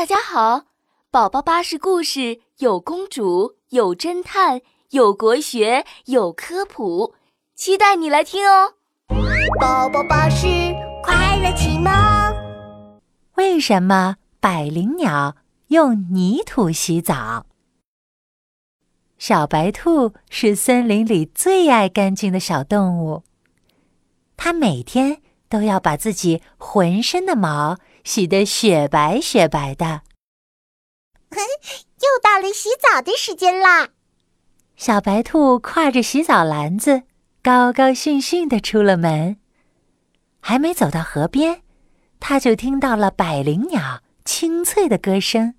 [0.00, 0.62] 大家好，
[1.10, 7.12] 宝宝巴士故事有公主，有侦探，有国学，有科普，
[7.54, 8.76] 期待你来听哦。
[9.60, 10.46] 宝宝巴士
[11.02, 11.92] 快乐启蒙。
[13.34, 15.36] 为什么百灵鸟
[15.66, 17.44] 用泥土洗澡？
[19.18, 23.22] 小白兔是森林里最爱干净的小动物，
[24.38, 25.20] 它每天
[25.50, 27.76] 都要把自己浑身的毛。
[28.04, 30.02] 洗得雪白雪白的，
[32.00, 33.90] 又到了洗澡的时间啦！
[34.76, 37.02] 小白兔挎着洗澡篮子，
[37.42, 39.36] 高高兴兴的出了门。
[40.40, 41.62] 还没走到河边，
[42.18, 45.54] 它就听到了百灵鸟清脆的歌声：“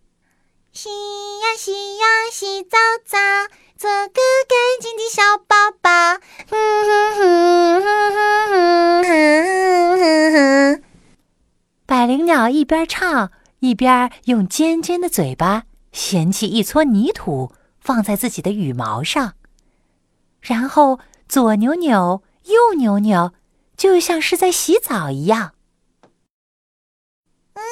[0.74, 3.18] 洗呀洗呀洗澡澡，
[3.78, 6.20] 做个干净的小宝宝。”
[12.12, 19.36] 灵鸟一边唱，一边用尖尖的嘴巴衔起一撮泥土，放在自己的羽毛上，
[20.42, 23.32] 然后左扭扭，右扭扭，
[23.78, 25.54] 就像是在洗澡一样。
[27.54, 27.64] 嗯，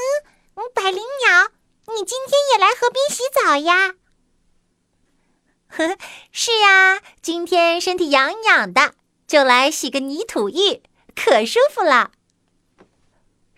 [0.73, 1.49] 百灵鸟，
[1.93, 3.95] 你今天也来河边洗澡呀？
[5.67, 5.97] 呵，
[6.31, 8.93] 是呀，今天身体痒痒的，
[9.27, 10.81] 就来洗个泥土浴，
[11.13, 12.11] 可舒服了。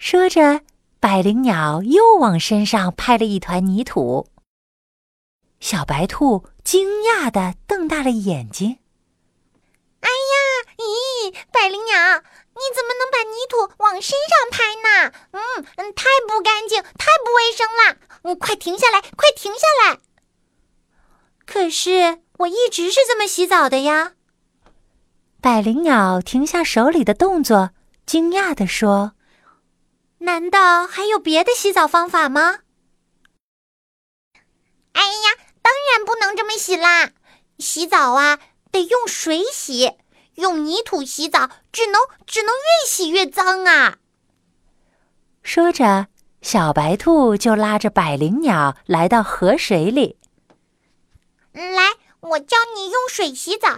[0.01, 0.61] 说着，
[0.99, 4.27] 百灵鸟又往身上拍了一团泥土。
[5.59, 8.79] 小白兔惊讶的瞪大了眼睛
[10.01, 15.13] ：“哎呀，咦，百灵鸟，你怎么能把泥土往身上拍呢？
[15.33, 17.97] 嗯嗯，太不干净，太不卫生了！
[18.23, 19.99] 嗯，快停下来，快停下来！
[21.45, 24.13] 可是我一直是这么洗澡的呀。”
[25.39, 27.69] 百灵鸟停下手里的动作，
[28.07, 29.13] 惊讶的说。
[30.21, 32.59] 难道还有别的洗澡方法吗？
[34.93, 37.11] 哎呀，当然不能这么洗啦！
[37.57, 38.39] 洗澡啊，
[38.71, 39.93] 得用水洗，
[40.35, 43.97] 用泥土洗澡只能只能越洗越脏啊！
[45.41, 46.05] 说着，
[46.43, 50.19] 小白兔就拉着百灵鸟来到河水里。
[51.51, 53.69] 来，我教你用水洗澡，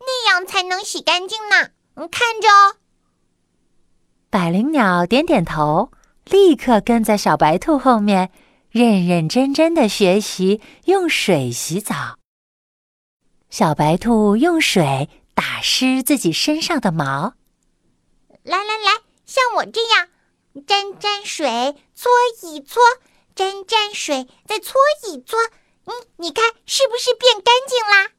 [0.00, 1.68] 那样才能洗干净呢。
[1.96, 2.76] 你看着哦。
[4.28, 5.90] 百灵鸟点点头，
[6.24, 8.30] 立刻跟在小白兔后面，
[8.70, 12.18] 认认真真的学习用水洗澡。
[13.48, 17.34] 小白兔用水打湿自己身上的毛，
[18.42, 20.08] 来来来，像我这样，
[20.66, 22.10] 沾沾水，搓
[22.42, 22.82] 一搓，
[23.34, 24.74] 沾沾水，再搓
[25.08, 25.38] 一搓，
[25.84, 28.10] 嗯，你看是不是变干净啦？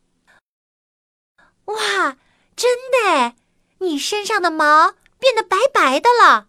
[1.66, 2.18] 哇，
[2.56, 3.36] 真的，
[3.80, 4.94] 你身上的毛。
[5.20, 6.48] 变得白白的了。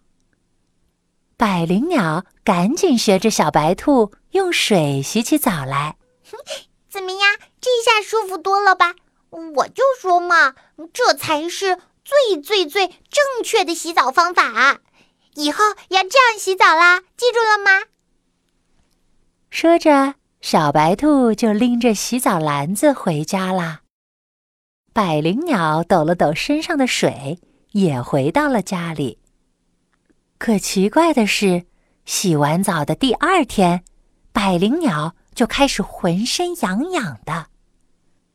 [1.37, 5.97] 百灵鸟赶紧学着小白兔用水洗起澡来。
[6.91, 7.37] 怎么样？
[7.61, 8.95] 这下舒服多了吧？
[9.31, 10.55] 我就说嘛，
[10.93, 14.81] 这才是最最最正确的洗澡方法。
[15.35, 17.87] 以后要这样洗澡啦，记住了吗？
[19.51, 23.83] 说着，小白兔就拎着洗澡篮子回家啦。
[24.93, 27.39] 百灵鸟抖了抖身上的水。
[27.81, 29.19] 也回到了家里。
[30.39, 31.67] 可奇怪的是，
[32.05, 33.85] 洗完澡的第二天，
[34.33, 37.47] 百灵鸟就开始浑身痒痒的。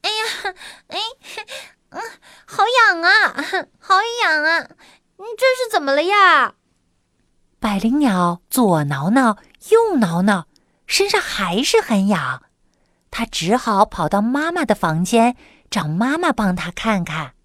[0.02, 0.54] 哎呀，
[0.88, 1.00] 哎，
[1.90, 2.02] 嗯，
[2.46, 3.34] 好痒啊，
[3.80, 4.60] 好痒啊！
[5.18, 6.56] 你这是怎么了呀？
[7.60, 9.38] 百灵鸟左挠挠，
[9.72, 10.48] 右挠挠，
[10.88, 12.44] 身上还是很痒。
[13.12, 15.36] 它只好跑到妈妈的房间，
[15.70, 17.36] 找妈妈帮它看看。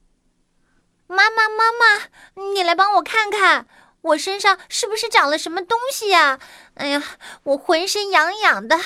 [1.08, 3.66] 妈妈，妈妈，你来帮我看看，
[4.02, 6.38] 我身上是不是长了什么东西呀？
[6.74, 7.02] 哎呀，
[7.44, 8.76] 我浑身痒痒的，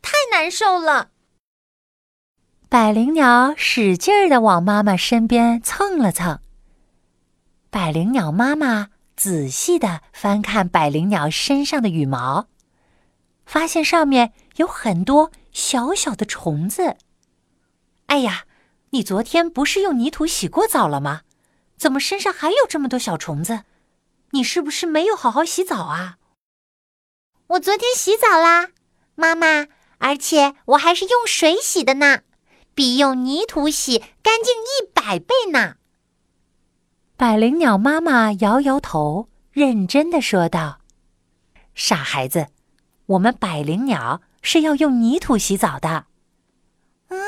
[0.00, 1.10] 太难受了。
[2.68, 6.40] 百灵鸟使劲儿的往妈妈身边蹭了蹭。
[7.68, 12.46] 百灵鸟妈妈仔细的翻看百灵鸟身上的羽毛，
[13.44, 16.96] 发现上面有很多小小的虫子。
[18.06, 18.44] 哎呀，
[18.90, 21.22] 你昨天不是用泥土洗过澡了吗？
[21.82, 23.64] 怎么身上还有这么多小虫子？
[24.30, 26.16] 你是不是没有好好洗澡啊？
[27.48, 28.68] 我昨天洗澡啦，
[29.16, 29.66] 妈妈，
[29.98, 32.20] 而且我还是用水洗的呢，
[32.72, 35.74] 比用泥土洗干净一百倍呢。
[37.16, 40.78] 百灵鸟妈妈摇摇头，认真的说道
[41.74, 42.46] ：“傻孩子，
[43.06, 46.06] 我们百灵鸟是要用泥土洗澡的。”
[47.10, 47.18] 嗯，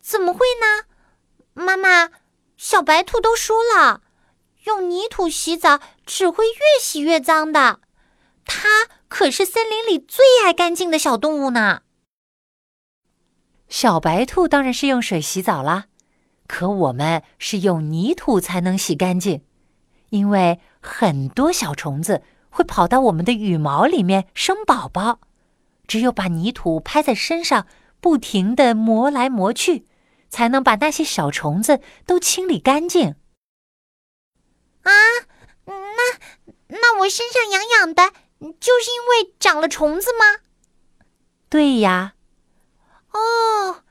[0.00, 0.84] 怎么会呢？
[1.54, 2.10] 妈妈。
[2.64, 4.02] 小白兔都说了，
[4.66, 7.80] 用泥土洗澡只会越洗越脏的。
[8.44, 11.80] 它可是森林里最爱干净的小动物呢。
[13.68, 15.86] 小白兔当然是用水洗澡啦，
[16.46, 19.42] 可我们是用泥土才能洗干净，
[20.10, 25.18] 因为很多小虫子会跑到我们的羽毛里面生宝宝，
[25.88, 27.66] 只有把泥土拍在身上，
[28.00, 29.84] 不停的磨来磨去，
[30.32, 33.16] 才能把那些小虫子都清理干净。
[34.82, 34.90] 啊，
[35.66, 35.74] 那
[36.68, 38.10] 那我身上痒痒的，
[38.58, 40.40] 就是因为长了虫子吗？
[41.50, 42.14] 对呀。
[43.12, 43.84] 哦，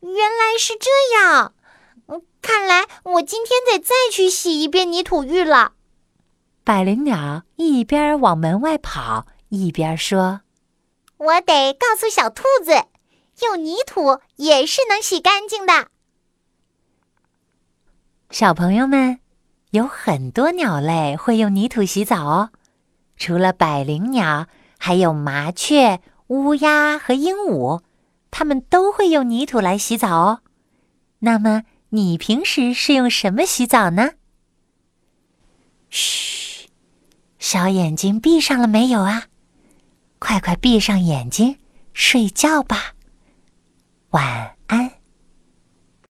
[0.00, 1.54] 原来是这样。
[2.42, 5.72] 看来我今天得再去洗一遍泥土浴了。
[6.62, 10.42] 百灵鸟一边往门外跑，一边说
[11.16, 12.84] ：“我得告诉小兔子，
[13.42, 15.88] 用泥土也是能洗干净的。”
[18.30, 19.20] 小朋友们。
[19.70, 22.50] 有很多鸟类会用泥土洗澡哦，
[23.18, 24.46] 除了百灵鸟，
[24.78, 27.82] 还有麻雀、乌鸦和鹦鹉，
[28.30, 30.40] 它们都会用泥土来洗澡哦。
[31.18, 34.12] 那么，你平时是用什么洗澡呢？
[35.90, 36.68] 嘘，
[37.38, 39.24] 小眼睛闭上了没有啊？
[40.18, 41.58] 快快闭上眼睛，
[41.92, 42.94] 睡觉吧，
[44.16, 44.55] 晚。